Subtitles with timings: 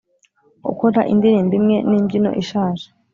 [0.65, 2.87] gukora indirimbo imwe n'imbyino ishaje;